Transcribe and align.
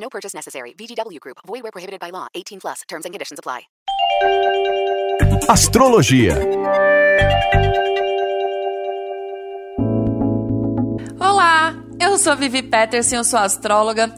No 0.00 0.08
purchase 0.08 0.34
necessary. 0.34 0.74
VGW 0.78 1.20
Group. 1.20 1.38
Void 1.46 1.62
where 1.62 1.72
prohibited 1.72 2.00
by 2.00 2.10
law. 2.10 2.28
18 2.34 2.60
plus. 2.60 2.82
Terms 2.88 3.04
and 3.04 3.12
conditions 3.12 3.38
apply. 3.38 3.68
Astrologia. 5.48 6.34
Olá, 11.18 11.74
eu 12.00 12.18
sou 12.18 12.36
Vivi 12.36 12.62
Peterson, 12.62 13.16
eu 13.16 13.24
sou 13.24 13.38
astróloga. 13.38 14.14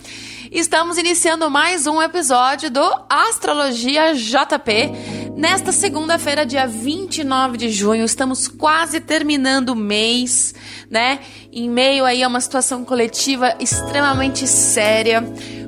Estamos 0.51 0.99
iniciando 0.99 1.49
mais 1.49 1.87
um 1.87 2.03
episódio 2.03 2.71
do 2.71 2.83
Astrologia 3.09 4.15
JP. 4.15 5.31
Nesta 5.37 5.71
segunda-feira, 5.71 6.45
dia 6.45 6.67
29 6.67 7.57
de 7.57 7.71
junho, 7.71 8.05
estamos 8.05 8.49
quase 8.49 8.99
terminando 9.01 9.71
o 9.71 9.77
mês, 9.77 10.53
né? 10.91 11.21
Em 11.53 11.71
meio 11.71 12.05
aí 12.05 12.23
a 12.23 12.29
uma 12.29 12.41
situação 12.41 12.85
coletiva 12.85 13.55
extremamente 13.61 14.47
séria 14.49 15.23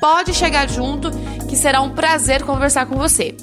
pode 0.00 0.32
chegar 0.32 0.66
junto, 0.66 1.10
que 1.46 1.56
será 1.56 1.82
um 1.82 1.90
prazer 1.90 2.42
conversar 2.42 2.86
com 2.86 2.96
você. 2.96 3.36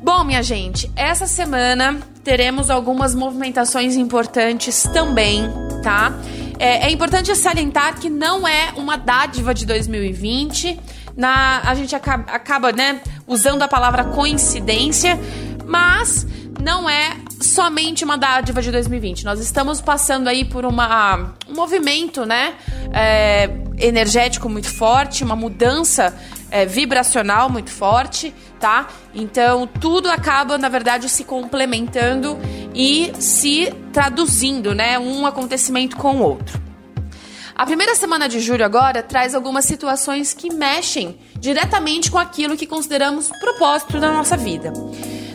Bom, 0.00 0.22
minha 0.22 0.42
gente, 0.44 0.90
essa 0.94 1.26
semana 1.26 1.98
teremos 2.22 2.70
algumas 2.70 3.16
movimentações 3.16 3.96
importantes 3.96 4.84
também, 4.84 5.42
tá? 5.82 6.12
É, 6.58 6.86
é, 6.86 6.90
importante 6.90 7.34
salientar 7.34 7.98
que 7.98 8.08
não 8.08 8.46
é 8.46 8.72
uma 8.76 8.96
dádiva 8.96 9.52
de 9.52 9.66
2020. 9.66 10.78
Na, 11.16 11.62
a 11.64 11.74
gente 11.74 11.96
acaba, 11.96 12.30
acaba 12.30 12.70
né, 12.70 13.00
usando 13.26 13.62
a 13.62 13.68
palavra 13.68 14.04
coincidência, 14.04 15.18
mas 15.66 16.24
não 16.62 16.88
é 16.88 17.16
somente 17.40 18.04
uma 18.04 18.16
dádiva 18.16 18.62
de 18.62 18.70
2020. 18.70 19.24
Nós 19.24 19.40
estamos 19.40 19.80
passando 19.80 20.28
aí 20.28 20.44
por 20.44 20.64
uma, 20.64 21.34
um 21.48 21.54
movimento 21.54 22.24
né, 22.24 22.54
é, 22.92 23.50
energético 23.78 24.48
muito 24.48 24.68
forte, 24.68 25.24
uma 25.24 25.36
mudança 25.36 26.14
é, 26.50 26.66
vibracional 26.66 27.50
muito 27.50 27.70
forte, 27.70 28.34
tá? 28.58 28.88
Então 29.14 29.66
tudo 29.66 30.10
acaba, 30.10 30.58
na 30.58 30.68
verdade, 30.68 31.08
se 31.08 31.24
complementando 31.24 32.38
e 32.74 33.12
se 33.18 33.72
traduzindo, 33.92 34.74
né? 34.74 34.98
Um 34.98 35.26
acontecimento 35.26 35.96
com 35.96 36.16
o 36.16 36.22
outro. 36.22 36.68
A 37.58 37.66
primeira 37.66 37.96
semana 37.96 38.28
de 38.28 38.38
julho 38.38 38.64
agora 38.64 39.02
traz 39.02 39.34
algumas 39.34 39.64
situações 39.64 40.32
que 40.32 40.54
mexem 40.54 41.18
diretamente 41.40 42.08
com 42.08 42.16
aquilo 42.16 42.56
que 42.56 42.68
consideramos 42.68 43.28
propósito 43.40 43.98
da 43.98 44.12
nossa 44.12 44.36
vida. 44.36 44.72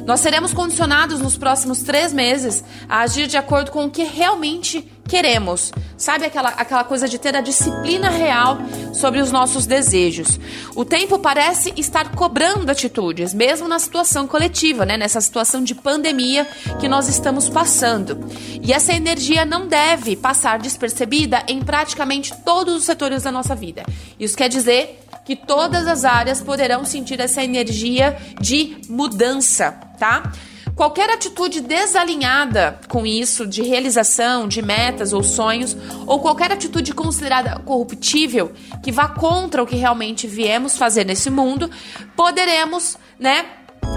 Nós 0.06 0.22
seremos 0.22 0.54
condicionados 0.54 1.20
nos 1.20 1.38
próximos 1.38 1.80
três 1.80 2.14
meses 2.14 2.64
a 2.88 3.02
agir 3.02 3.28
de 3.28 3.38
acordo 3.38 3.72
com 3.72 3.86
o 3.86 3.90
que 3.90 4.04
realmente 4.04 4.90
queremos. 5.08 5.72
Sabe 5.98 6.26
aquela, 6.26 6.50
aquela 6.50 6.84
coisa 6.84 7.08
de 7.08 7.18
ter 7.18 7.36
a 7.36 7.42
disciplina 7.42 8.10
real 8.10 8.58
sobre 8.94 9.20
os 9.20 9.32
nossos 9.32 9.66
desejos. 9.66 10.40
O 10.76 10.86
tempo 10.86 11.20
parece 11.20 11.74
estar 11.78 12.16
cobrando 12.16 12.70
atitudes, 12.70 13.34
mesmo 13.34 13.68
na 13.68 13.80
situação 13.80 14.28
coletiva, 14.28 14.86
né? 14.86 14.98
nessa 14.98 15.22
situação 15.22 15.64
de 15.64 15.76
pandemia 15.76 16.46
que 16.80 16.88
nós 16.88 17.08
estamos 17.08 17.50
passando. 17.50 18.20
E 18.62 18.72
essa 18.74 18.94
energia 18.94 19.46
não 19.46 19.68
deve 19.68 20.16
passar 20.16 20.60
despercebida 20.60 21.44
em 21.48 21.62
praticamente 21.62 22.34
todos 22.44 22.76
os 22.76 22.84
setores 22.84 23.24
da 23.24 23.32
nossa 23.32 23.56
vida. 23.56 23.84
Isso 24.20 24.38
quer 24.38 24.50
dizer 24.50 25.00
que 25.26 25.36
todas 25.36 25.88
as 25.88 26.04
áreas 26.04 26.42
poderão 26.42 26.84
sentir 26.84 27.20
essa 27.20 27.44
energia 27.44 28.18
de 28.42 28.78
mudança, 28.90 29.72
tá? 29.98 30.32
Qualquer 30.76 31.10
atitude 31.12 31.62
desalinhada 31.62 32.80
com 32.88 33.06
isso, 33.06 33.46
de 33.46 33.62
realização 33.62 34.48
de 34.48 34.62
metas 34.62 35.14
ou 35.14 35.24
sonhos, 35.24 35.78
ou 36.08 36.20
qualquer 36.20 36.52
atitude 36.52 36.94
considerada 36.94 37.60
corruptível, 37.60 38.52
que 38.82 38.92
vá 38.92 39.08
contra 39.08 39.62
o 39.62 39.68
que 39.68 39.76
realmente 39.76 40.26
viemos 40.26 40.78
fazer 40.78 41.06
nesse 41.06 41.30
mundo, 41.30 41.70
poderemos, 42.16 42.98
né, 43.20 43.46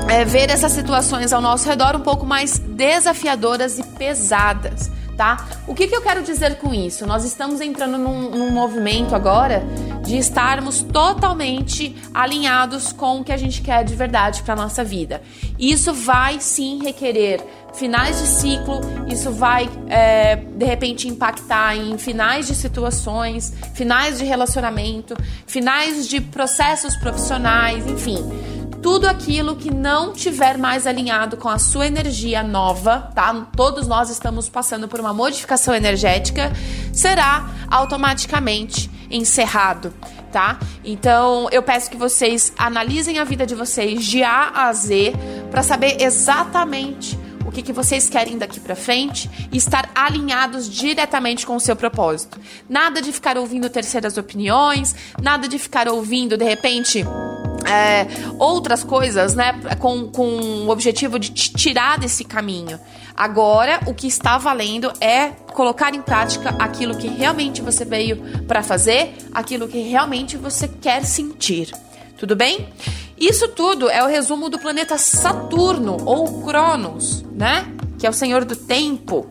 é, 0.08 0.24
ver 0.24 0.50
essas 0.50 0.72
situações 0.72 1.32
ao 1.32 1.40
nosso 1.40 1.66
redor 1.66 1.96
um 1.96 2.00
pouco 2.00 2.26
mais 2.26 2.58
desafiadoras 2.58 3.78
e 3.78 3.82
pesadas 3.82 4.90
tá? 5.16 5.46
O 5.66 5.74
que, 5.74 5.86
que 5.86 5.96
eu 5.96 6.02
quero 6.02 6.22
dizer 6.22 6.56
com 6.56 6.74
isso? 6.74 7.06
Nós 7.06 7.24
estamos 7.24 7.60
entrando 7.60 7.98
num, 7.98 8.30
num 8.30 8.50
movimento 8.50 9.14
agora 9.14 9.64
de 10.04 10.16
estarmos 10.18 10.82
totalmente 10.82 11.96
alinhados 12.14 12.92
com 12.92 13.20
o 13.20 13.24
que 13.24 13.32
a 13.32 13.36
gente 13.36 13.62
quer 13.62 13.84
de 13.84 13.94
verdade 13.94 14.42
para 14.42 14.54
nossa 14.54 14.84
vida. 14.84 15.22
Isso 15.58 15.92
vai 15.92 16.38
sim 16.40 16.82
requerer 16.82 17.42
finais 17.74 18.18
de 18.18 18.26
ciclo, 18.26 18.80
isso 19.06 19.30
vai 19.30 19.68
é, 19.88 20.36
de 20.36 20.64
repente 20.64 21.08
impactar 21.08 21.76
em 21.76 21.98
finais 21.98 22.46
de 22.46 22.54
situações, 22.54 23.52
finais 23.74 24.18
de 24.18 24.24
relacionamento, 24.24 25.14
finais 25.46 26.08
de 26.08 26.20
processos 26.20 26.96
profissionais, 26.96 27.86
enfim 27.86 28.55
tudo 28.82 29.06
aquilo 29.06 29.56
que 29.56 29.72
não 29.72 30.12
tiver 30.12 30.58
mais 30.58 30.86
alinhado 30.86 31.36
com 31.36 31.48
a 31.48 31.58
sua 31.58 31.86
energia 31.86 32.42
nova, 32.42 33.10
tá? 33.14 33.48
Todos 33.56 33.86
nós 33.86 34.10
estamos 34.10 34.48
passando 34.48 34.88
por 34.88 35.00
uma 35.00 35.12
modificação 35.12 35.74
energética, 35.74 36.52
será 36.92 37.48
automaticamente 37.70 38.90
encerrado, 39.10 39.92
tá? 40.32 40.58
Então, 40.84 41.48
eu 41.50 41.62
peço 41.62 41.90
que 41.90 41.96
vocês 41.96 42.52
analisem 42.56 43.18
a 43.18 43.24
vida 43.24 43.46
de 43.46 43.54
vocês 43.54 44.04
de 44.04 44.22
A 44.22 44.68
a 44.68 44.72
Z 44.72 45.12
para 45.50 45.62
saber 45.62 46.00
exatamente 46.00 47.18
o 47.46 47.52
que, 47.52 47.62
que 47.62 47.72
vocês 47.72 48.08
querem 48.08 48.36
daqui 48.36 48.58
para 48.58 48.74
frente 48.74 49.30
e 49.52 49.56
estar 49.56 49.88
alinhados 49.94 50.68
diretamente 50.68 51.46
com 51.46 51.54
o 51.54 51.60
seu 51.60 51.76
propósito. 51.76 52.40
Nada 52.68 53.00
de 53.00 53.12
ficar 53.12 53.38
ouvindo 53.38 53.70
terceiras 53.70 54.18
opiniões, 54.18 54.94
nada 55.22 55.46
de 55.46 55.58
ficar 55.58 55.88
ouvindo 55.88 56.36
de 56.36 56.44
repente 56.44 57.04
é, 57.66 58.06
outras 58.38 58.82
coisas, 58.84 59.34
né, 59.34 59.60
com, 59.78 60.08
com 60.08 60.26
o 60.66 60.68
objetivo 60.70 61.18
de 61.18 61.30
te 61.30 61.52
tirar 61.52 61.98
desse 61.98 62.24
caminho. 62.24 62.78
Agora, 63.16 63.80
o 63.86 63.94
que 63.94 64.06
está 64.06 64.36
valendo 64.36 64.92
é 65.00 65.28
colocar 65.54 65.94
em 65.94 66.02
prática 66.02 66.50
aquilo 66.58 66.96
que 66.96 67.08
realmente 67.08 67.62
você 67.62 67.84
veio 67.84 68.44
para 68.46 68.62
fazer, 68.62 69.14
aquilo 69.32 69.66
que 69.66 69.80
realmente 69.80 70.36
você 70.36 70.68
quer 70.68 71.04
sentir. 71.04 71.72
Tudo 72.18 72.36
bem? 72.36 72.68
Isso 73.18 73.48
tudo 73.48 73.88
é 73.88 74.02
o 74.02 74.06
resumo 74.06 74.50
do 74.50 74.58
planeta 74.58 74.98
Saturno 74.98 75.96
ou 76.04 76.42
Cronos, 76.42 77.24
né? 77.32 77.66
Que 77.98 78.06
é 78.06 78.10
o 78.10 78.12
senhor 78.12 78.44
do 78.44 78.54
tempo. 78.54 79.26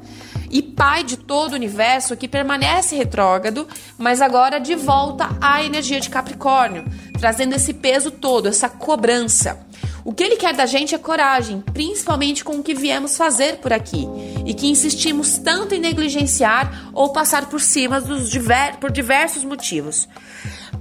E 0.55 0.61
pai 0.61 1.03
de 1.03 1.17
todo 1.17 1.51
o 1.51 1.55
universo 1.55 2.15
que 2.15 2.29
permanece 2.29 2.95
retrógrado, 2.95 3.67
mas 3.97 4.21
agora 4.21 4.57
de 4.57 4.73
volta 4.73 5.35
à 5.41 5.61
energia 5.61 5.99
de 5.99 6.09
Capricórnio, 6.09 6.85
trazendo 7.19 7.55
esse 7.55 7.73
peso 7.73 8.09
todo, 8.09 8.47
essa 8.47 8.69
cobrança. 8.69 9.59
O 10.05 10.13
que 10.13 10.23
ele 10.23 10.37
quer 10.37 10.53
da 10.53 10.65
gente 10.65 10.95
é 10.95 10.97
coragem, 10.97 11.59
principalmente 11.73 12.41
com 12.41 12.53
o 12.53 12.63
que 12.63 12.73
viemos 12.73 13.17
fazer 13.17 13.57
por 13.57 13.73
aqui 13.73 14.07
e 14.45 14.53
que 14.53 14.67
insistimos 14.67 15.37
tanto 15.37 15.75
em 15.75 15.79
negligenciar 15.79 16.89
ou 16.93 17.09
passar 17.09 17.47
por 17.47 17.59
cima 17.59 17.99
diver 17.99 18.77
por 18.77 18.93
diversos 18.93 19.43
motivos. 19.43 20.07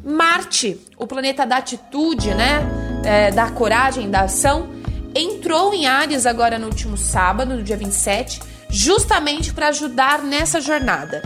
Marte, 0.05 0.81
o 0.97 1.05
planeta 1.05 1.45
da 1.45 1.57
atitude, 1.57 2.33
né, 2.33 2.61
é, 3.05 3.33
da 3.33 3.51
coragem, 3.51 4.09
da 4.09 4.21
ação, 4.21 4.69
entrou 5.13 5.75
em 5.75 5.87
Ares 5.87 6.27
agora 6.27 6.61
no 6.61 6.67
último 6.67 6.97
sábado, 6.97 7.57
no 7.57 7.63
dia 7.65 7.77
27, 7.77 8.54
justamente 8.75 9.55
para 9.55 9.69
ajudar 9.69 10.21
nessa 10.21 10.61
jornada. 10.61 11.23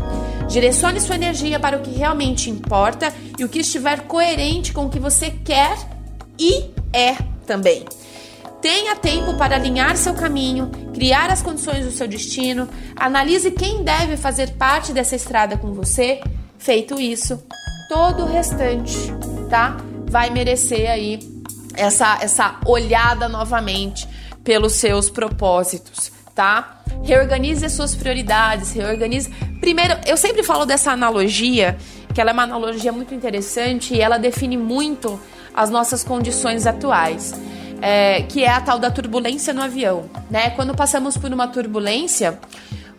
Direcione 0.49 1.01
sua 1.01 1.15
energia 1.15 1.59
para 1.59 1.79
o 1.79 1.81
que 1.81 1.91
realmente 1.91 2.51
importa 2.51 3.13
e 3.39 3.45
o 3.45 3.49
que 3.49 3.61
estiver 3.61 4.03
coerente 4.03 4.71
com 4.71 4.85
o 4.85 4.91
que 4.91 4.99
você 4.99 5.31
quer 5.31 5.79
e 6.39 6.71
é 6.93 7.15
também. 7.47 7.87
Tenha 8.61 8.95
tempo 8.97 9.35
para 9.39 9.57
alinhar 9.57 9.97
seu 9.97 10.13
caminho, 10.13 10.71
criar 10.93 11.31
as 11.31 11.41
condições 11.41 11.87
do 11.87 11.91
seu 11.91 12.07
destino, 12.07 12.69
analise 12.95 13.51
quem 13.51 13.83
deve 13.83 14.19
fazer 14.19 14.51
parte 14.53 14.93
dessa 14.93 15.17
estrada 15.17 15.57
com 15.57 15.73
você. 15.73 16.21
Feito 16.59 17.01
isso, 17.01 17.43
todo 17.89 18.25
o 18.25 18.27
restante, 18.27 18.93
tá? 19.49 19.79
Vai 20.11 20.29
merecer 20.29 20.91
aí 20.91 21.19
essa, 21.75 22.19
essa 22.21 22.61
olhada 22.67 23.27
novamente 23.27 24.07
pelos 24.45 24.75
seus 24.75 25.09
propósitos, 25.09 26.13
tá? 26.35 26.78
Reorganize 27.03 27.65
as 27.65 27.73
suas 27.73 27.95
prioridades, 27.95 28.73
reorganize. 28.73 29.31
Primeiro, 29.61 29.97
eu 30.07 30.17
sempre 30.17 30.43
falo 30.43 30.65
dessa 30.65 30.93
analogia, 30.93 31.77
que 32.15 32.21
ela 32.21 32.31
é 32.31 32.33
uma 32.33 32.43
analogia 32.43 32.93
muito 32.93 33.15
interessante 33.15 33.95
e 33.95 34.01
ela 34.01 34.19
define 34.19 34.57
muito 34.57 35.19
as 35.55 35.71
nossas 35.71 36.05
condições 36.05 36.67
atuais. 36.67 37.35
É, 37.81 38.23
que 38.23 38.43
é 38.43 38.51
a 38.51 38.61
tal 38.61 38.77
da 38.77 38.91
turbulência 38.91 39.55
no 39.55 39.63
avião, 39.63 40.11
né? 40.29 40.51
Quando 40.51 40.75
passamos 40.75 41.17
por 41.17 41.33
uma 41.33 41.47
turbulência, 41.47 42.37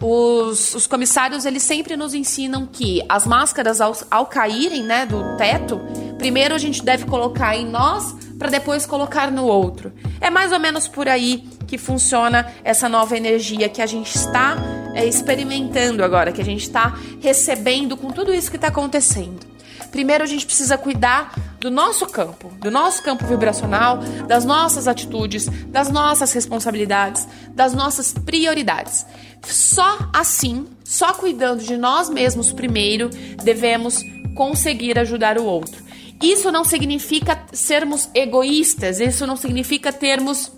os, 0.02 0.74
os 0.74 0.88
comissários 0.88 1.46
eles 1.46 1.64
sempre 1.64 1.98
nos 1.98 2.14
ensinam 2.14 2.66
que 2.66 3.04
as 3.10 3.28
máscaras 3.28 3.82
ao, 3.82 3.96
ao 4.10 4.26
caírem, 4.26 4.84
né, 4.84 5.06
do 5.06 5.36
teto, 5.36 5.82
primeiro 6.18 6.56
a 6.56 6.58
gente 6.58 6.82
deve 6.82 7.06
colocar 7.06 7.58
em 7.58 7.66
nós 7.66 8.16
para 8.38 8.50
depois 8.50 8.86
colocar 8.86 9.30
no 9.30 9.46
outro. 9.46 9.92
É 10.22 10.30
mais 10.30 10.54
ou 10.54 10.60
menos 10.60 10.88
por 10.88 11.10
aí 11.10 11.46
que 11.70 11.78
funciona 11.78 12.52
essa 12.64 12.90
nova 12.90 13.16
energia 13.16 13.70
que 13.70 13.82
a 13.82 13.86
gente 13.86 14.16
está 14.16 14.58
é, 14.96 15.06
experimentando 15.06 16.04
agora, 16.04 16.32
que 16.32 16.42
a 16.42 16.46
gente 16.46 16.64
está 16.64 16.98
recebendo 17.22 17.96
com 17.96 18.12
tudo 18.12 18.34
isso 18.34 18.50
que 18.50 18.58
está 18.58 18.70
acontecendo. 18.70 19.48
Primeiro 19.92 20.24
a 20.24 20.28
gente 20.28 20.46
precisa 20.46 20.78
cuidar 20.78 21.34
do 21.60 21.70
nosso 21.70 22.08
campo, 22.08 22.52
do 22.60 22.72
nosso 22.72 23.04
campo 23.04 23.26
vibracional, 23.26 23.98
das 24.28 24.46
nossas 24.46 24.88
atitudes, 24.88 25.48
das 25.68 25.90
nossas 25.92 26.32
responsabilidades, 26.34 27.28
das 27.50 27.74
nossas 27.74 28.14
prioridades. 28.14 29.06
Só 29.44 30.10
assim, 30.14 30.68
só 30.84 31.14
cuidando 31.14 31.64
de 31.64 31.78
nós 31.78 32.10
mesmos 32.10 32.52
primeiro, 32.52 33.10
devemos 33.44 34.04
conseguir 34.36 34.98
ajudar 34.98 35.38
o 35.38 35.46
outro. 35.46 35.84
Isso 36.22 36.52
não 36.52 36.66
significa 36.66 37.42
sermos 37.54 38.10
egoístas, 38.14 39.00
isso 39.00 39.26
não 39.26 39.38
significa 39.38 39.94
termos 39.94 40.52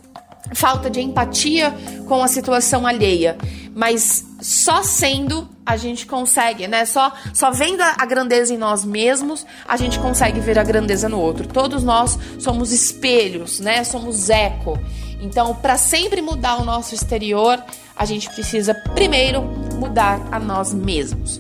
falta 0.54 0.90
de 0.90 1.02
empatia 1.02 1.74
com 2.08 2.22
a 2.22 2.28
situação 2.28 2.86
alheia, 2.86 3.38
mas 3.76 4.26
só 4.42 4.84
sendo 4.84 5.48
a 5.66 5.78
gente 5.78 6.06
consegue, 6.06 6.68
né? 6.68 6.86
Só 6.86 7.14
só 7.34 7.52
vendo 7.52 7.82
a 7.82 8.06
grandeza 8.06 8.54
em 8.54 8.58
nós 8.58 8.84
mesmos, 8.84 9.46
a 9.68 9.78
gente 9.78 10.00
consegue 10.00 10.40
ver 10.40 10.58
a 10.60 10.64
grandeza 10.64 11.08
no 11.08 11.20
outro. 11.20 11.48
Todos 11.48 11.84
nós 11.84 12.18
somos 12.40 12.72
espelhos, 12.72 13.60
né? 13.60 13.84
Somos 13.84 14.30
eco. 14.30 14.78
Então, 15.22 15.54
para 15.54 15.78
sempre 15.78 16.22
mudar 16.22 16.60
o 16.60 16.66
nosso 16.66 16.96
exterior, 16.96 17.64
a 17.96 18.06
gente 18.06 18.30
precisa 18.32 18.74
primeiro 18.74 19.44
mudar 19.76 20.20
a 20.32 20.40
nós 20.40 20.74
mesmos. 20.74 21.40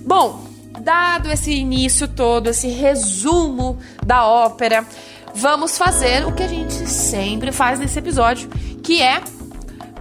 Bom, 0.00 0.46
dado 0.80 1.30
esse 1.30 1.50
início 1.50 2.06
todo, 2.06 2.50
esse 2.50 2.68
resumo 2.68 3.78
da 4.04 4.26
ópera, 4.26 4.86
vamos 5.36 5.76
fazer 5.76 6.26
o 6.26 6.32
que 6.32 6.42
a 6.42 6.48
gente 6.48 6.72
sempre 6.88 7.52
faz 7.52 7.78
nesse 7.78 7.98
episódio, 7.98 8.48
que 8.82 9.02
é 9.02 9.20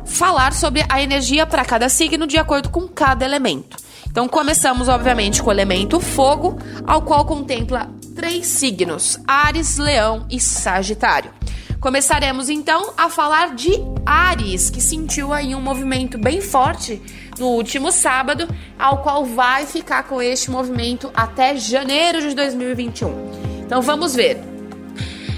falar 0.06 0.54
sobre 0.54 0.86
a 0.88 1.02
energia 1.02 1.46
para 1.46 1.66
cada 1.66 1.90
signo 1.90 2.26
de 2.26 2.38
acordo 2.38 2.70
com 2.70 2.88
cada 2.88 3.26
elemento. 3.26 3.76
Então, 4.10 4.30
começamos, 4.30 4.88
obviamente, 4.88 5.44
com 5.44 5.50
o 5.50 5.52
elemento 5.52 6.00
fogo, 6.00 6.58
ao 6.88 7.02
qual 7.02 7.26
contempla 7.26 7.90
três 8.16 8.48
signos: 8.48 9.20
Ares, 9.28 9.78
Leão 9.78 10.26
e 10.30 10.40
Sagitário. 10.40 11.32
Começaremos 11.82 12.50
então 12.50 12.94
a 12.98 13.10
falar 13.10 13.54
de 13.54 13.74
Ares, 14.06 14.70
que 14.70 14.80
sentiu 14.80 15.34
aí 15.34 15.54
um 15.54 15.62
movimento 15.62 16.18
bem 16.18 16.40
forte 16.40 17.02
no 17.38 17.48
último 17.48 17.92
sábado, 17.92 18.48
ao 18.80 19.00
qual 19.00 19.26
vai 19.26 19.66
ficar 19.66 20.04
com 20.04 20.22
este 20.22 20.50
movimento 20.50 21.12
até 21.14 21.58
janeiro 21.58 22.22
de 22.22 22.34
2021. 22.34 23.64
Então 23.66 23.82
vamos 23.82 24.16
ver. 24.16 24.55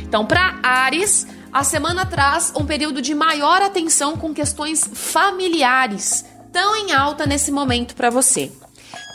Então, 0.07 0.25
para 0.25 0.57
Ares, 0.63 1.27
a 1.51 1.63
semana 1.63 2.05
traz 2.05 2.53
um 2.55 2.65
período 2.65 3.01
de 3.01 3.13
maior 3.13 3.61
atenção 3.61 4.15
com 4.15 4.33
questões 4.33 4.89
familiares, 4.93 6.23
tão 6.51 6.75
em 6.75 6.93
alta 6.93 7.25
nesse 7.25 7.51
momento 7.51 7.93
para 7.93 8.09
você. 8.09 8.51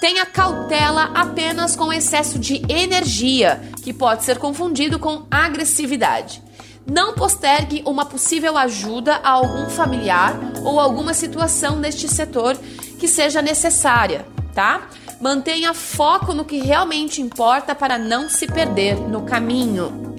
Tenha 0.01 0.27
cautela 0.27 1.11
apenas 1.15 1.75
com 1.75 1.93
excesso 1.93 2.39
de 2.39 2.63
energia, 2.69 3.63
que 3.83 3.93
pode 3.93 4.25
ser 4.25 4.39
confundido 4.39 4.99
com 4.99 5.25
agressividade. 5.31 6.43
Não 6.85 7.15
postergue 7.15 7.83
uma 7.87 8.05
possível 8.05 8.59
ajuda 8.59 9.21
a 9.23 9.31
algum 9.31 9.71
familiar 9.71 10.35
ou 10.65 10.79
alguma 10.79 11.15
situação 11.15 11.77
neste 11.77 12.07
setor 12.07 12.59
que 12.99 13.09
seja 13.09 13.41
necessária, 13.41 14.27
tá? 14.53 14.89
Mantenha 15.21 15.73
foco 15.73 16.35
no 16.35 16.45
que 16.45 16.59
realmente 16.59 17.23
importa 17.23 17.75
para 17.75 17.97
não 17.97 18.29
se 18.29 18.47
perder 18.47 18.97
no 18.97 19.23
caminho. 19.23 20.12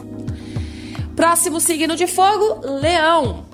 Próximo 1.15 1.59
signo 1.59 1.95
de 1.95 2.07
fogo, 2.07 2.61
Leão. 2.81 3.45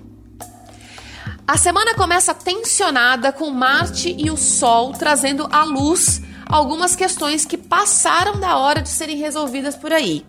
A 1.45 1.57
semana 1.57 1.93
começa 1.93 2.33
tensionada 2.33 3.33
com 3.33 3.49
Marte 3.49 4.15
e 4.17 4.31
o 4.31 4.37
Sol 4.37 4.93
trazendo 4.93 5.47
à 5.51 5.63
luz 5.63 6.21
algumas 6.45 6.95
questões 6.95 7.45
que 7.45 7.57
passaram 7.57 8.39
da 8.39 8.57
hora 8.57 8.81
de 8.81 8.89
serem 8.89 9.17
resolvidas 9.17 9.75
por 9.75 9.91
aí. 9.91 10.25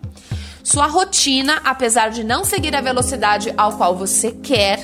Sua 0.64 0.86
rotina, 0.86 1.60
apesar 1.64 2.10
de 2.10 2.24
não 2.24 2.44
seguir 2.44 2.74
a 2.74 2.80
velocidade 2.80 3.54
ao 3.56 3.72
qual 3.76 3.96
você 3.96 4.32
quer, 4.32 4.80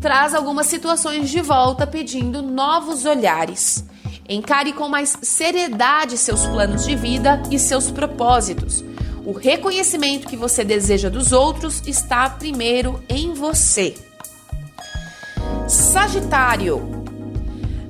traz 0.00 0.34
algumas 0.34 0.66
situações 0.66 1.28
de 1.28 1.40
volta 1.40 1.86
pedindo 1.86 2.42
novos 2.42 3.04
olhares. 3.04 3.84
Encare 4.28 4.72
com 4.72 4.88
mais 4.88 5.18
seriedade 5.22 6.16
seus 6.16 6.46
planos 6.46 6.84
de 6.84 6.94
vida 6.94 7.42
e 7.50 7.58
seus 7.58 7.90
propósitos. 7.90 8.84
O 9.28 9.32
reconhecimento 9.32 10.26
que 10.26 10.38
você 10.38 10.64
deseja 10.64 11.10
dos 11.10 11.32
outros 11.32 11.82
está 11.86 12.30
primeiro 12.30 13.04
em 13.10 13.34
você. 13.34 13.94
Sagitário. 15.68 17.04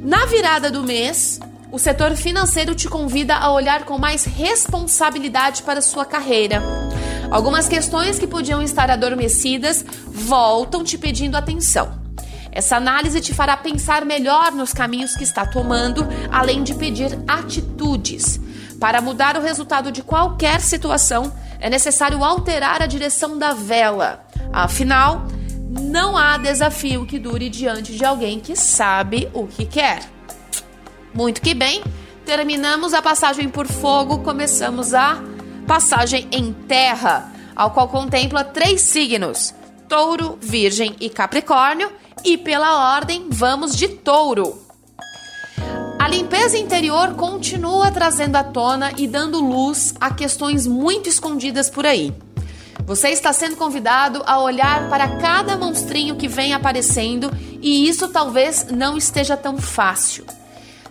Na 0.00 0.26
virada 0.26 0.68
do 0.68 0.82
mês, 0.82 1.38
o 1.70 1.78
setor 1.78 2.16
financeiro 2.16 2.74
te 2.74 2.88
convida 2.88 3.36
a 3.36 3.52
olhar 3.52 3.84
com 3.84 3.96
mais 3.96 4.24
responsabilidade 4.24 5.62
para 5.62 5.80
sua 5.80 6.04
carreira. 6.04 6.60
Algumas 7.30 7.68
questões 7.68 8.18
que 8.18 8.26
podiam 8.26 8.60
estar 8.60 8.90
adormecidas 8.90 9.84
voltam 10.08 10.82
te 10.82 10.98
pedindo 10.98 11.36
atenção. 11.36 12.00
Essa 12.50 12.78
análise 12.78 13.20
te 13.20 13.32
fará 13.32 13.56
pensar 13.56 14.04
melhor 14.04 14.50
nos 14.50 14.72
caminhos 14.72 15.14
que 15.14 15.22
está 15.22 15.46
tomando, 15.46 16.04
além 16.32 16.64
de 16.64 16.74
pedir 16.74 17.16
atitudes. 17.28 18.40
Para 18.80 19.00
mudar 19.00 19.36
o 19.36 19.42
resultado 19.42 19.90
de 19.90 20.02
qualquer 20.02 20.60
situação, 20.60 21.32
é 21.60 21.68
necessário 21.68 22.22
alterar 22.22 22.80
a 22.80 22.86
direção 22.86 23.36
da 23.36 23.52
vela. 23.52 24.24
Afinal, 24.52 25.26
não 25.68 26.16
há 26.16 26.38
desafio 26.38 27.04
que 27.04 27.18
dure 27.18 27.48
diante 27.48 27.96
de 27.96 28.04
alguém 28.04 28.38
que 28.38 28.54
sabe 28.54 29.28
o 29.34 29.46
que 29.46 29.66
quer. 29.66 30.00
Muito 31.12 31.40
que 31.40 31.54
bem, 31.54 31.82
terminamos 32.24 32.94
a 32.94 33.02
passagem 33.02 33.48
por 33.48 33.66
fogo, 33.66 34.20
começamos 34.20 34.94
a 34.94 35.18
passagem 35.66 36.28
em 36.30 36.52
terra, 36.52 37.32
ao 37.56 37.72
qual 37.72 37.88
contempla 37.88 38.44
três 38.44 38.80
signos: 38.82 39.54
Touro, 39.88 40.38
Virgem 40.40 40.94
e 41.00 41.10
Capricórnio, 41.10 41.90
e 42.24 42.38
pela 42.38 42.94
ordem 42.94 43.26
vamos 43.28 43.74
de 43.74 43.88
Touro. 43.88 44.67
A 45.98 46.06
limpeza 46.06 46.56
interior 46.56 47.14
continua 47.14 47.90
trazendo 47.90 48.36
à 48.36 48.44
tona 48.44 48.92
e 48.96 49.06
dando 49.08 49.40
luz 49.40 49.92
a 50.00 50.14
questões 50.14 50.64
muito 50.64 51.08
escondidas 51.08 51.68
por 51.68 51.84
aí. 51.84 52.14
Você 52.86 53.08
está 53.08 53.32
sendo 53.32 53.56
convidado 53.56 54.22
a 54.24 54.40
olhar 54.40 54.88
para 54.88 55.18
cada 55.18 55.56
monstrinho 55.56 56.14
que 56.14 56.28
vem 56.28 56.54
aparecendo 56.54 57.30
e 57.60 57.88
isso 57.88 58.08
talvez 58.08 58.68
não 58.70 58.96
esteja 58.96 59.36
tão 59.36 59.58
fácil. 59.58 60.24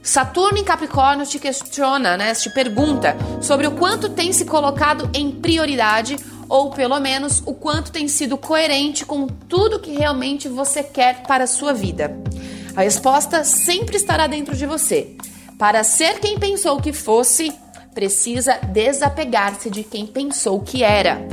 Saturno 0.03 0.57
em 0.57 0.63
Capricórnio 0.63 1.25
te 1.25 1.39
questiona, 1.39 2.17
né? 2.17 2.33
Te 2.35 2.49
pergunta 2.49 3.15
sobre 3.41 3.65
o 3.65 3.71
quanto 3.71 4.09
tem 4.09 4.31
se 4.33 4.45
colocado 4.45 5.09
em 5.13 5.31
prioridade 5.31 6.17
ou 6.49 6.69
pelo 6.69 6.99
menos 6.99 7.41
o 7.45 7.53
quanto 7.53 7.91
tem 7.91 8.07
sido 8.07 8.37
coerente 8.37 9.05
com 9.05 9.25
tudo 9.27 9.79
que 9.79 9.91
realmente 9.91 10.47
você 10.47 10.83
quer 10.83 11.23
para 11.23 11.45
a 11.45 11.47
sua 11.47 11.73
vida. 11.73 12.15
A 12.77 12.81
resposta 12.81 13.43
sempre 13.43 13.97
estará 13.97 14.27
dentro 14.27 14.55
de 14.55 14.67
você. 14.67 15.17
Para 15.57 15.83
ser 15.83 16.19
quem 16.19 16.37
pensou 16.37 16.79
que 16.79 16.93
fosse, 16.93 17.51
precisa 17.91 18.59
desapegar-se 18.71 19.71
de 19.71 19.83
quem 19.83 20.05
pensou 20.05 20.59
que 20.61 20.83
era. 20.83 21.27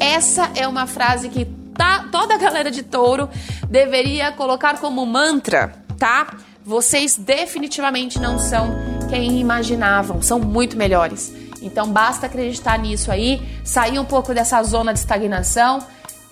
Essa 0.00 0.50
é 0.56 0.66
uma 0.66 0.88
frase 0.88 1.28
que 1.28 1.44
tá, 1.76 2.08
toda 2.10 2.34
a 2.34 2.36
galera 2.36 2.68
de 2.68 2.82
touro 2.82 3.28
deveria 3.70 4.32
colocar 4.32 4.80
como 4.80 5.06
mantra, 5.06 5.72
tá? 5.96 6.36
Vocês 6.64 7.16
definitivamente 7.16 8.18
não 8.18 8.36
são 8.36 8.74
quem 9.08 9.38
imaginavam, 9.38 10.20
são 10.20 10.40
muito 10.40 10.76
melhores. 10.76 11.32
Então 11.62 11.92
basta 11.92 12.26
acreditar 12.26 12.76
nisso 12.76 13.12
aí, 13.12 13.40
sair 13.62 14.00
um 14.00 14.04
pouco 14.04 14.34
dessa 14.34 14.60
zona 14.64 14.92
de 14.92 14.98
estagnação, 14.98 15.78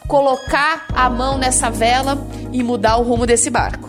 colocar 0.08 0.86
a 0.92 1.08
mão 1.08 1.38
nessa 1.38 1.70
vela 1.70 2.18
e 2.52 2.64
mudar 2.64 2.96
o 2.96 3.04
rumo 3.04 3.26
desse 3.26 3.48
barco. 3.48 3.85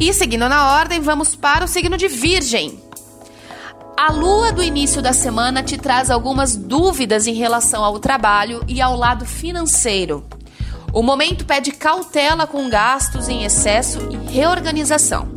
E 0.00 0.14
seguindo 0.14 0.48
na 0.48 0.76
ordem, 0.78 0.98
vamos 0.98 1.36
para 1.36 1.62
o 1.62 1.68
signo 1.68 1.94
de 1.94 2.08
Virgem. 2.08 2.82
A 3.94 4.10
lua 4.10 4.50
do 4.50 4.62
início 4.62 5.02
da 5.02 5.12
semana 5.12 5.62
te 5.62 5.76
traz 5.76 6.10
algumas 6.10 6.56
dúvidas 6.56 7.26
em 7.26 7.34
relação 7.34 7.84
ao 7.84 7.98
trabalho 7.98 8.64
e 8.66 8.80
ao 8.80 8.96
lado 8.96 9.26
financeiro. 9.26 10.24
O 10.90 11.02
momento 11.02 11.44
pede 11.44 11.72
cautela 11.72 12.46
com 12.46 12.70
gastos 12.70 13.28
em 13.28 13.44
excesso 13.44 14.00
e 14.10 14.16
reorganização. 14.32 15.28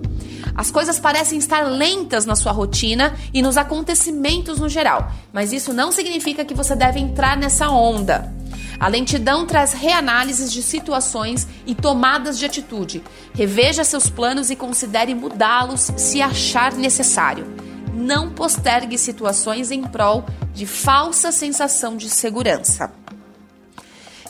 As 0.55 0.72
coisas 0.72 0.98
parecem 0.98 1.39
estar 1.39 1.63
lentas 1.63 2.25
na 2.25 2.36
sua 2.36 2.53
rotina 2.53 3.13
e 3.34 3.41
nos 3.41 3.58
acontecimentos 3.58 4.60
no 4.60 4.70
geral, 4.70 5.12
mas 5.34 5.51
isso 5.51 5.74
não 5.74 5.91
significa 5.91 6.46
que 6.46 6.53
você 6.53 6.74
deve 6.74 7.01
entrar 7.01 7.36
nessa 7.36 7.70
onda. 7.70 8.34
A 8.83 8.89
lentidão 8.89 9.45
traz 9.45 9.71
reanálises 9.71 10.51
de 10.51 10.61
situações 10.61 11.47
e 11.65 11.73
tomadas 11.73 12.37
de 12.37 12.45
atitude. 12.45 13.01
Reveja 13.33 13.81
seus 13.85 14.09
planos 14.09 14.49
e 14.49 14.57
considere 14.57 15.15
mudá-los 15.15 15.89
se 15.95 16.21
achar 16.21 16.73
necessário. 16.73 17.47
Não 17.93 18.33
postergue 18.33 18.97
situações 18.97 19.71
em 19.71 19.83
prol 19.83 20.25
de 20.53 20.65
falsa 20.65 21.31
sensação 21.31 21.95
de 21.95 22.09
segurança. 22.09 22.91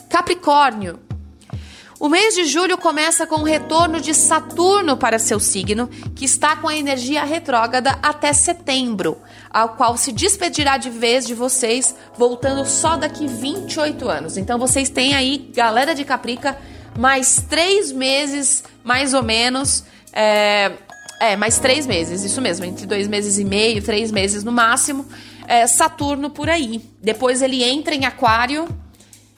Capricórnio, 0.08 1.00
o 2.04 2.08
mês 2.10 2.34
de 2.34 2.44
julho 2.44 2.76
começa 2.76 3.26
com 3.26 3.36
o 3.36 3.44
retorno 3.44 3.98
de 3.98 4.12
Saturno 4.12 4.94
para 4.94 5.18
seu 5.18 5.40
signo, 5.40 5.88
que 6.14 6.26
está 6.26 6.54
com 6.54 6.68
a 6.68 6.76
energia 6.76 7.24
retrógrada 7.24 7.98
até 8.02 8.30
setembro, 8.34 9.16
ao 9.48 9.70
qual 9.70 9.96
se 9.96 10.12
despedirá 10.12 10.76
de 10.76 10.90
vez 10.90 11.26
de 11.26 11.32
vocês, 11.32 11.96
voltando 12.18 12.66
só 12.66 12.98
daqui 12.98 13.26
28 13.26 14.06
anos. 14.06 14.36
Então 14.36 14.58
vocês 14.58 14.90
têm 14.90 15.14
aí, 15.14 15.50
galera 15.54 15.94
de 15.94 16.04
Caprica, 16.04 16.58
mais 16.98 17.42
três 17.48 17.90
meses, 17.90 18.62
mais 18.84 19.14
ou 19.14 19.22
menos. 19.22 19.82
É, 20.12 20.72
é, 21.18 21.36
mais 21.36 21.58
três 21.58 21.86
meses, 21.86 22.22
isso 22.22 22.42
mesmo, 22.42 22.66
entre 22.66 22.84
dois 22.84 23.08
meses 23.08 23.38
e 23.38 23.46
meio, 23.46 23.82
três 23.82 24.12
meses 24.12 24.44
no 24.44 24.52
máximo. 24.52 25.06
É, 25.48 25.66
Saturno 25.66 26.28
por 26.28 26.50
aí. 26.50 26.82
Depois 27.00 27.40
ele 27.40 27.64
entra 27.64 27.94
em 27.94 28.04
Aquário 28.04 28.68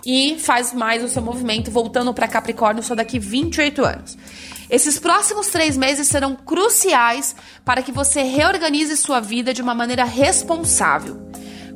e 0.04 0.38
faz 0.38 0.72
mais 0.72 1.02
o 1.02 1.08
seu 1.08 1.22
movimento, 1.22 1.70
voltando 1.70 2.12
para 2.12 2.28
Capricórnio 2.28 2.82
só 2.82 2.94
daqui 2.94 3.18
28 3.18 3.84
anos. 3.84 4.16
Esses 4.68 4.98
próximos 4.98 5.46
três 5.48 5.76
meses 5.76 6.08
serão 6.08 6.34
cruciais 6.34 7.36
para 7.64 7.82
que 7.82 7.92
você 7.92 8.22
reorganize 8.22 8.96
sua 8.96 9.20
vida 9.20 9.54
de 9.54 9.62
uma 9.62 9.74
maneira 9.74 10.04
responsável. 10.04 11.26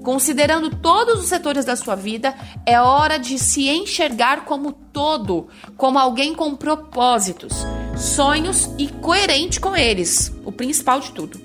Considerando 0.02 0.70
todos 0.76 1.20
os 1.20 1.28
setores 1.28 1.64
da 1.64 1.76
sua 1.76 1.94
vida, 1.94 2.34
é 2.64 2.80
hora 2.80 3.18
de 3.18 3.38
se 3.38 3.68
enxergar 3.68 4.44
como 4.44 4.72
todo, 4.72 5.48
como 5.76 5.98
alguém 5.98 6.34
com 6.34 6.56
propósitos, 6.56 7.52
sonhos 7.96 8.70
e 8.78 8.88
coerente 8.88 9.60
com 9.60 9.76
eles, 9.76 10.32
o 10.44 10.50
principal 10.50 11.00
de 11.00 11.12
tudo. 11.12 11.40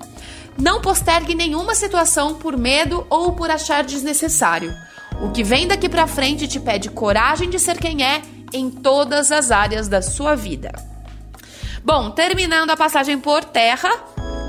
Não 0.58 0.80
postergue 0.82 1.36
nenhuma 1.36 1.76
situação 1.76 2.36
por 2.36 2.58
medo 2.58 3.06
ou 3.10 3.34
por 3.34 3.52
achar 3.52 3.84
desnecessário. 3.84 4.74
O 5.22 5.32
que 5.32 5.44
vem 5.44 5.68
daqui 5.68 5.88
para 5.88 6.08
frente 6.08 6.48
te 6.48 6.60
pede 6.60 6.90
coragem 6.90 7.50
de 7.50 7.60
ser 7.60 7.78
quem 7.78 8.04
é 8.04 8.22
em 8.54 8.70
todas 8.70 9.32
as 9.32 9.52
áreas 9.52 9.88
da 9.88 10.02
sua 10.02 10.36
vida. 10.36 10.72
Bom, 11.84 12.12
terminando 12.12 12.72
a 12.72 12.78
passagem 12.78 13.20
por 13.20 13.44
terra, 13.44 13.90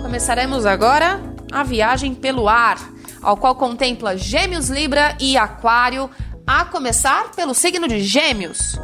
começaremos 0.03 0.65
agora 0.65 1.21
a 1.53 1.63
viagem 1.63 2.15
pelo 2.15 2.49
ar, 2.49 2.79
ao 3.23 3.37
qual 3.37 3.55
contempla 3.55 4.17
Gêmeos, 4.17 4.69
Libra 4.69 5.17
e 5.21 5.37
Aquário, 5.37 6.11
a 6.47 6.65
começar 6.65 7.33
pelo 7.33 7.55
signo 7.55 7.87
de 7.89 8.03
Gêmeos. 8.03 8.79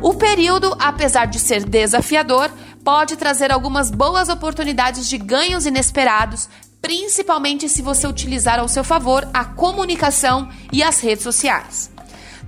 O 0.00 0.14
período, 0.14 0.74
apesar 0.78 1.26
de 1.26 1.38
ser 1.38 1.64
desafiador, 1.64 2.50
pode 2.82 3.16
trazer 3.16 3.52
algumas 3.52 3.90
boas 3.90 4.28
oportunidades 4.28 5.06
de 5.08 5.18
ganhos 5.18 5.66
inesperados, 5.66 6.48
principalmente 6.80 7.68
se 7.68 7.82
você 7.82 8.06
utilizar 8.06 8.58
ao 8.58 8.68
seu 8.68 8.82
favor 8.82 9.28
a 9.32 9.44
comunicação 9.44 10.48
e 10.72 10.82
as 10.82 11.00
redes 11.00 11.24
sociais. 11.24 11.90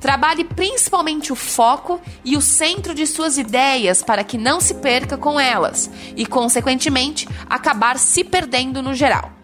Trabalhe 0.01 0.43
principalmente 0.43 1.33
o 1.33 1.37
foco 1.37 2.01
e 2.25 2.37
o 2.37 2.41
centro 2.41 2.93
de 2.93 3.07
suas 3.07 3.39
ideias 3.39 4.03
para 4.03 4.25
que 4.25 4.37
não 4.37 4.61
se 4.61 4.75
perca 4.75 5.17
com 5.17 5.39
elas 5.39 5.89
e, 6.17 6.27
consequentemente, 6.27 7.29
acabar 7.49 7.99
se 7.99 8.25
perdendo 8.25 8.83
no 8.83 8.95
geral. 8.95 9.42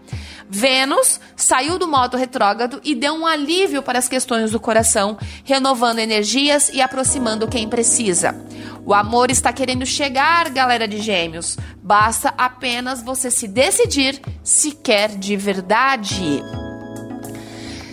Vênus 0.51 1.21
saiu 1.37 1.79
do 1.79 1.87
modo 1.87 2.17
retrógrado 2.17 2.81
e 2.83 2.95
deu 2.95 3.15
um 3.15 3.27
alívio 3.27 3.83
para 3.83 3.99
as 3.99 4.09
questões 4.09 4.51
do 4.51 4.59
coração, 4.59 5.19
renovando 5.45 5.99
energias 5.99 6.71
e 6.73 6.81
aproximando 6.81 7.47
quem 7.47 7.69
precisa. 7.69 8.35
O 8.85 8.95
amor 8.95 9.31
está 9.31 9.53
querendo 9.53 9.85
chegar, 9.85 10.49
galera 10.49 10.89
de 10.89 10.99
Gêmeos. 10.99 11.59
Basta 11.83 12.33
apenas 12.39 13.03
você 13.03 13.31
se 13.31 13.47
decidir 13.47 14.21
se 14.43 14.73
quer 14.73 15.11
de 15.11 15.37
verdade. 15.37 16.43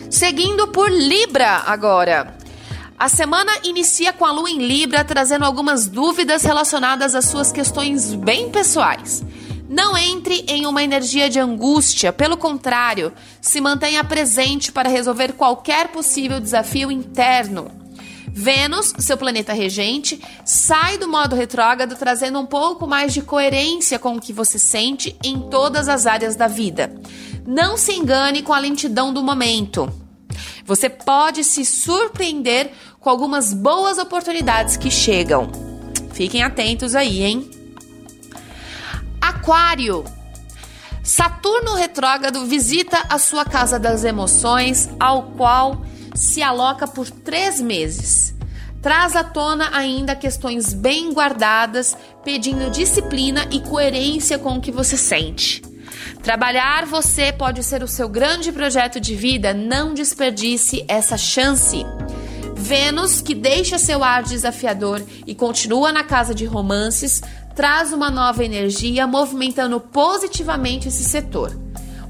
Seguindo 0.10 0.70
por 0.70 0.90
Libra 0.90 1.64
agora. 1.66 2.38
A 2.98 3.10
semana 3.10 3.52
inicia 3.66 4.14
com 4.14 4.24
a 4.24 4.32
lua 4.32 4.50
em 4.50 4.60
Libra 4.66 5.04
trazendo 5.04 5.44
algumas 5.44 5.86
dúvidas 5.86 6.44
relacionadas 6.44 7.14
às 7.14 7.26
suas 7.26 7.52
questões 7.52 8.14
bem 8.14 8.50
pessoais. 8.50 9.22
Não 9.68 9.98
entre 9.98 10.46
em 10.48 10.68
uma 10.68 10.84
energia 10.84 11.30
de 11.30 11.40
angústia, 11.40 12.14
pelo 12.14 12.38
contrário, 12.38 13.12
se 13.42 13.60
mantenha 13.60 14.04
presente 14.04 14.72
para 14.72 14.90
resolver 14.90 15.34
qualquer 15.34 15.88
possível 15.88 16.40
desafio 16.40 16.92
interno. 16.92 17.72
Vênus, 18.38 18.94
seu 19.00 19.18
planeta 19.18 19.54
regente, 19.54 20.22
sai 20.44 20.98
do 20.98 21.08
modo 21.08 21.36
retrógrado, 21.36 21.96
trazendo 21.96 22.38
um 22.38 22.46
pouco 22.46 22.86
mais 22.86 23.14
de 23.14 23.22
coerência 23.22 23.98
com 23.98 24.16
o 24.16 24.22
que 24.22 24.34
você 24.34 24.60
sente 24.60 25.16
em 25.24 25.40
todas 25.50 25.88
as 25.88 26.06
áreas 26.06 26.36
da 26.36 26.46
vida. 26.46 26.94
Não 27.48 27.78
se 27.78 27.94
engane 27.94 28.42
com 28.42 28.54
a 28.54 28.60
lentidão 28.60 29.14
do 29.14 29.24
momento. 29.24 29.90
Você 30.66 30.90
pode 30.90 31.44
se 31.44 31.64
surpreender 31.64 32.72
com 33.00 33.10
algumas 33.10 33.54
boas 33.54 33.98
oportunidades 33.98 34.76
que 34.76 34.92
chegam. 34.92 35.50
Fiquem 36.12 36.44
atentos 36.44 36.94
aí, 36.94 37.24
hein? 37.24 37.55
Aquário. 39.28 40.06
Saturno 41.04 41.74
retrógrado 41.74 42.46
visita 42.46 43.06
a 43.10 43.18
sua 43.18 43.44
casa 43.44 43.80
das 43.80 44.04
emoções, 44.04 44.88
ao 45.00 45.32
qual 45.32 45.84
se 46.14 46.44
aloca 46.44 46.88
por 46.88 47.10
três 47.10 47.60
meses. 47.60 48.36
Traz 48.84 49.16
à 49.16 49.24
tona 49.24 49.76
ainda 49.76 50.16
questões 50.16 50.76
bem 50.76 51.12
guardadas, 51.12 51.98
pedindo 52.24 52.70
disciplina 52.70 53.48
e 53.50 53.62
coerência 53.62 54.38
com 54.38 54.58
o 54.58 54.62
que 54.62 54.72
você 54.72 54.96
sente. 54.96 55.64
Trabalhar 56.22 56.86
você 56.86 57.34
pode 57.34 57.64
ser 57.64 57.82
o 57.82 57.88
seu 57.88 58.08
grande 58.08 58.52
projeto 58.52 59.00
de 59.00 59.16
vida, 59.16 59.56
não 59.56 59.96
desperdice 59.96 60.86
essa 60.88 61.18
chance. 61.18 61.84
Vênus, 62.56 63.22
que 63.22 63.34
deixa 63.34 63.78
seu 63.78 64.04
ar 64.04 64.24
desafiador 64.24 65.04
e 65.26 65.36
continua 65.36 65.92
na 65.92 66.04
casa 66.04 66.34
de 66.34 66.46
romances, 66.46 67.22
traz 67.56 67.94
uma 67.94 68.12
nova 68.12 68.44
energia 68.44 69.08
movimentando 69.08 69.80
positivamente 69.80 70.90
esse 70.90 71.04
setor. 71.04 71.58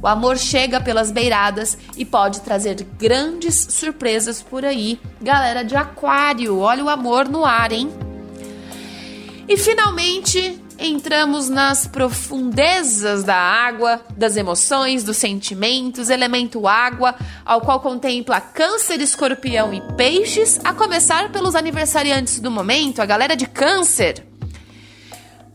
O 0.02 0.08
amor 0.08 0.38
chega 0.38 0.82
pelas 0.82 1.12
beiradas 1.12 1.78
e 1.96 2.04
pode 2.04 2.42
trazer 2.42 2.76
grandes 2.98 3.68
surpresas 3.70 4.42
por 4.42 4.66
aí. 4.66 5.00
Galera 5.22 5.64
de 5.64 5.76
Aquário, 5.76 6.60
olha 6.60 6.84
o 6.84 6.90
amor 6.90 7.28
no 7.28 7.46
ar, 7.46 7.72
hein? 7.72 7.90
E 9.48 9.58
finalmente 9.58 10.62
entramos 10.78 11.50
nas 11.50 11.88
profundezas 11.88 13.24
da 13.24 13.36
água, 13.36 14.02
das 14.18 14.36
emoções, 14.36 15.04
dos 15.04 15.18
sentimentos, 15.18 16.10
elemento 16.10 16.68
água, 16.68 17.16
ao 17.46 17.62
qual 17.62 17.80
contempla 17.80 18.42
Câncer, 18.42 19.00
Escorpião 19.02 19.74
e 19.74 19.82
Peixes, 19.94 20.60
a 20.64 20.74
começar 20.74 21.32
pelos 21.32 21.56
aniversariantes 21.56 22.40
do 22.40 22.52
momento, 22.52 23.02
a 23.02 23.06
galera 23.06 23.36
de 23.36 23.48
Câncer. 23.48 24.35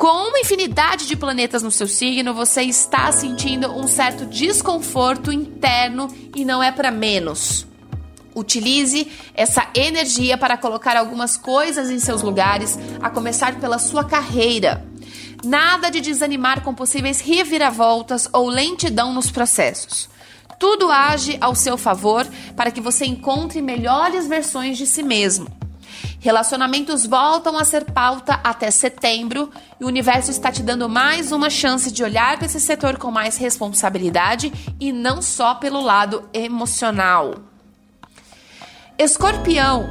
Com 0.01 0.29
uma 0.31 0.41
infinidade 0.41 1.07
de 1.07 1.15
planetas 1.15 1.63
no 1.63 1.71
seu 1.71 1.87
signo, 1.87 2.33
você 2.33 2.63
está 2.63 3.13
sentindo 3.13 3.71
um 3.71 3.87
certo 3.87 4.25
desconforto 4.25 5.31
interno 5.31 6.09
e 6.35 6.43
não 6.43 6.63
é 6.63 6.73
para 6.73 6.91
menos. 6.91 7.67
Utilize 8.35 9.07
essa 9.35 9.69
energia 9.75 10.39
para 10.39 10.57
colocar 10.57 10.97
algumas 10.97 11.37
coisas 11.37 11.91
em 11.91 11.99
seus 11.99 12.23
lugares, 12.23 12.79
a 13.03 13.11
começar 13.11 13.61
pela 13.61 13.79
sua 13.79 14.03
carreira. 14.03 14.83
Nada 15.45 15.91
de 15.91 16.01
desanimar 16.01 16.63
com 16.63 16.73
possíveis 16.73 17.21
reviravoltas 17.21 18.27
ou 18.33 18.49
lentidão 18.49 19.13
nos 19.13 19.31
processos. 19.31 20.09
Tudo 20.59 20.91
age 20.91 21.37
ao 21.43 21.55
seu 21.55 21.77
favor 21.77 22.27
para 22.57 22.71
que 22.71 22.81
você 22.81 23.05
encontre 23.05 23.61
melhores 23.61 24.27
versões 24.27 24.79
de 24.79 24.87
si 24.87 25.03
mesmo. 25.03 25.60
Relacionamentos 26.21 27.07
voltam 27.07 27.57
a 27.57 27.65
ser 27.65 27.87
pauta 27.87 28.39
até 28.45 28.71
setembro 28.71 29.51
e 29.81 29.85
o 29.85 29.89
universo 29.89 30.31
está 30.31 30.53
te 30.53 30.63
dando 30.63 30.87
mais 30.87 31.33
uma 31.33 31.49
chance 31.49 31.91
de 31.91 32.05
olhar 32.05 32.37
para 32.37 32.45
esse 32.45 32.61
setor 32.61 32.99
com 32.99 33.11
mais 33.11 33.39
responsabilidade 33.39 34.53
e 34.79 34.93
não 34.93 35.23
só 35.23 35.55
pelo 35.55 35.81
lado 35.81 36.29
emocional. 36.35 37.37
Escorpião. 38.99 39.89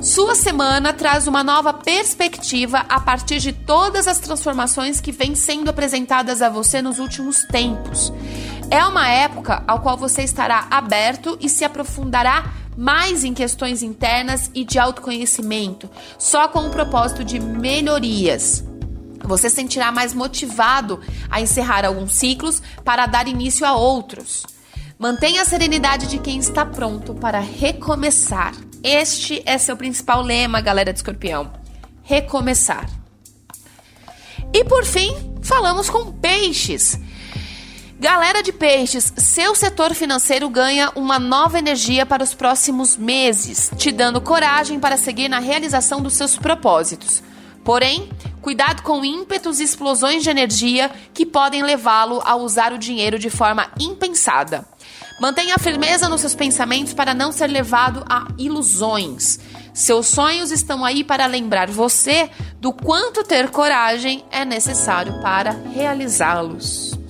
Sua 0.00 0.34
semana 0.34 0.94
traz 0.94 1.26
uma 1.26 1.44
nova 1.44 1.74
perspectiva 1.74 2.78
a 2.88 2.98
partir 2.98 3.38
de 3.38 3.52
todas 3.52 4.08
as 4.08 4.18
transformações 4.18 4.98
que 4.98 5.12
vêm 5.12 5.34
sendo 5.34 5.68
apresentadas 5.68 6.40
a 6.40 6.48
você 6.48 6.80
nos 6.80 6.98
últimos 6.98 7.44
tempos. 7.44 8.10
É 8.70 8.82
uma 8.86 9.08
época 9.08 9.62
ao 9.68 9.80
qual 9.80 9.96
você 9.96 10.22
estará 10.22 10.66
aberto 10.70 11.36
e 11.38 11.50
se 11.50 11.64
aprofundará 11.64 12.50
mais 12.76 13.24
em 13.24 13.34
questões 13.34 13.82
internas 13.82 14.50
e 14.54 14.64
de 14.64 14.78
autoconhecimento, 14.78 15.88
só 16.18 16.48
com 16.48 16.66
o 16.66 16.70
propósito 16.70 17.24
de 17.24 17.38
melhorias. 17.40 18.64
Você 19.22 19.48
sentirá 19.48 19.90
mais 19.90 20.12
motivado 20.12 21.00
a 21.30 21.40
encerrar 21.40 21.84
alguns 21.84 22.14
ciclos 22.14 22.60
para 22.84 23.06
dar 23.06 23.26
início 23.26 23.66
a 23.66 23.74
outros. 23.74 24.44
Mantenha 24.98 25.42
a 25.42 25.44
serenidade 25.44 26.06
de 26.06 26.18
quem 26.18 26.38
está 26.38 26.64
pronto 26.64 27.14
para 27.14 27.40
recomeçar. 27.40 28.54
Este 28.82 29.42
é 29.46 29.56
seu 29.56 29.76
principal 29.76 30.22
lema, 30.22 30.60
galera 30.60 30.92
de 30.92 30.98
escorpião: 30.98 31.52
recomeçar. 32.02 32.88
E 34.52 34.62
por 34.64 34.84
fim, 34.84 35.10
falamos 35.42 35.90
com 35.90 36.12
peixes. 36.12 36.98
Galera 38.04 38.42
de 38.42 38.52
peixes, 38.52 39.14
seu 39.16 39.54
setor 39.54 39.94
financeiro 39.94 40.50
ganha 40.50 40.92
uma 40.94 41.18
nova 41.18 41.58
energia 41.58 42.04
para 42.04 42.22
os 42.22 42.34
próximos 42.34 42.98
meses, 42.98 43.70
te 43.78 43.90
dando 43.90 44.20
coragem 44.20 44.78
para 44.78 44.98
seguir 44.98 45.26
na 45.26 45.38
realização 45.38 46.02
dos 46.02 46.12
seus 46.12 46.36
propósitos. 46.36 47.22
Porém, 47.64 48.10
cuidado 48.42 48.82
com 48.82 49.02
ímpetos 49.02 49.58
e 49.58 49.64
explosões 49.64 50.22
de 50.22 50.28
energia 50.28 50.90
que 51.14 51.24
podem 51.24 51.62
levá-lo 51.62 52.20
a 52.26 52.36
usar 52.36 52.74
o 52.74 52.78
dinheiro 52.78 53.18
de 53.18 53.30
forma 53.30 53.70
impensada. 53.80 54.66
Mantenha 55.18 55.56
firmeza 55.56 56.06
nos 56.06 56.20
seus 56.20 56.34
pensamentos 56.34 56.92
para 56.92 57.14
não 57.14 57.32
ser 57.32 57.46
levado 57.46 58.04
a 58.06 58.28
ilusões. 58.36 59.40
Seus 59.72 60.08
sonhos 60.08 60.50
estão 60.50 60.84
aí 60.84 61.02
para 61.02 61.24
lembrar 61.24 61.70
você 61.70 62.28
do 62.60 62.70
quanto 62.70 63.24
ter 63.24 63.48
coragem 63.48 64.22
é 64.30 64.44
necessário 64.44 65.22
para 65.22 65.52
realizá-los. 65.72 67.02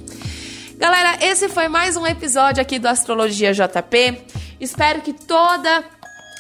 Galera, 0.77 1.25
esse 1.25 1.49
foi 1.49 1.69
mais 1.69 1.97
um 1.97 2.07
episódio 2.07 2.61
aqui 2.61 2.79
do 2.79 2.89
Astrologia 2.89 3.53
JP. 3.53 4.21
Espero 4.61 5.01
que 5.03 5.13
toda 5.13 5.85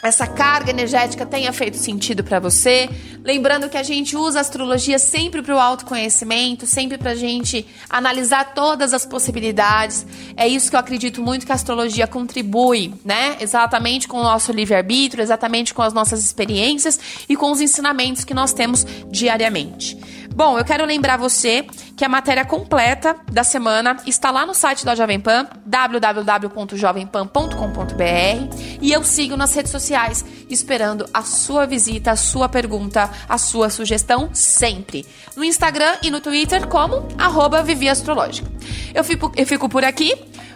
essa 0.03 0.26
carga 0.26 0.71
energética 0.71 1.25
tenha 1.25 1.53
feito 1.53 1.76
sentido 1.76 2.25
para 2.25 2.41
você. 2.41 2.91
Lembrando 3.25 3.71
que 3.71 3.78
a 3.78 3.83
gente 3.83 4.19
usa 4.19 4.38
a 4.38 4.43
astrologia 4.43 4.99
sempre 4.99 5.40
para 5.40 5.54
o 5.54 5.59
autoconhecimento, 5.59 6.66
sempre 6.66 6.99
para 6.99 7.12
a 7.12 7.14
gente 7.14 7.66
analisar 7.88 8.52
todas 8.52 8.93
as 8.93 9.07
possibilidades. 9.07 10.07
É 10.37 10.47
isso 10.47 10.69
que 10.69 10.76
eu 10.76 10.81
acredito 10.81 11.23
muito 11.23 11.47
que 11.47 11.52
a 11.52 11.54
astrologia 11.54 12.07
contribui, 12.07 12.93
né? 13.02 13.38
Exatamente 13.40 14.07
com 14.07 14.19
o 14.19 14.23
nosso 14.23 14.52
livre-arbítrio, 14.52 15.23
exatamente 15.23 15.73
com 15.73 15.81
as 15.81 15.95
nossas 15.95 16.23
experiências 16.23 17.00
e 17.27 17.35
com 17.35 17.51
os 17.51 17.62
ensinamentos 17.62 18.25
que 18.25 18.35
nós 18.35 18.53
temos 18.53 18.87
diariamente. 19.11 19.96
Bom, 20.35 20.59
eu 20.59 20.64
quero 20.64 20.85
lembrar 20.85 21.16
você 21.16 21.64
que 21.96 22.05
a 22.05 22.09
matéria 22.09 22.44
completa 22.44 23.14
da 23.31 23.44
semana 23.44 23.98
está 24.05 24.33
lá 24.33 24.44
no 24.44 24.53
site 24.53 24.85
da 24.85 24.96
Jovem 24.96 25.20
Pan, 25.20 25.46
www.jovempan.com.br, 25.64 28.57
e 28.83 28.92
eu 28.92 29.05
sigo 29.05 29.37
nas 29.37 29.55
redes 29.55 29.70
sociais 29.70 30.25
esperando 30.48 31.07
a 31.12 31.22
sua 31.22 31.66
visita, 31.66 32.12
a 32.12 32.16
sua 32.16 32.48
pergunta, 32.48 33.11
a 33.28 33.38
sua 33.38 33.70
sugestão 33.70 34.30
sempre. 34.33 35.07
No 35.37 35.44
Instagram 35.44 35.96
e 36.02 36.11
no 36.11 36.20
Twitter 36.20 36.66
como 36.66 37.07
arroba 37.18 37.62
Vivi 37.62 37.88
Astrológica. 37.88 38.50
Eu 38.94 39.04
fico, 39.04 39.33
eu 39.37 39.46
fico 39.46 39.68
por 39.68 39.85
aqui. 39.85 40.14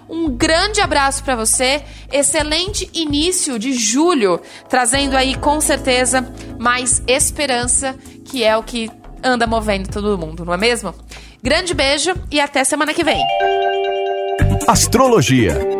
Um 0.08 0.30
grande 0.30 0.80
abraço 0.80 1.22
para 1.22 1.36
você. 1.36 1.82
Excelente 2.10 2.88
início 2.94 3.58
de 3.58 3.72
julho, 3.72 4.40
trazendo 4.68 5.16
aí 5.16 5.34
com 5.34 5.60
certeza 5.60 6.32
mais 6.58 7.02
esperança, 7.06 7.94
que 8.24 8.42
é 8.42 8.56
o 8.56 8.62
que 8.62 8.90
anda 9.22 9.46
movendo 9.46 9.88
todo 9.88 10.16
mundo, 10.16 10.44
não 10.44 10.54
é 10.54 10.56
mesmo? 10.56 10.94
Grande 11.42 11.74
beijo 11.74 12.14
e 12.30 12.40
até 12.40 12.64
semana 12.64 12.94
que 12.94 13.04
vem. 13.04 13.22
Astrologia 14.66 15.77